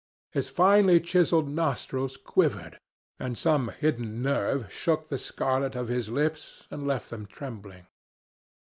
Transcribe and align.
His 0.31 0.49
finely 0.49 0.99
chiselled 0.99 1.47
nostrils 1.47 2.17
quivered, 2.17 2.79
and 3.19 3.37
some 3.37 3.67
hidden 3.79 4.23
nerve 4.23 4.73
shook 4.73 5.09
the 5.09 5.17
scarlet 5.19 5.75
of 5.75 5.89
his 5.89 6.09
lips 6.09 6.67
and 6.71 6.87
left 6.87 7.11
them 7.11 7.27
trembling. 7.27 7.85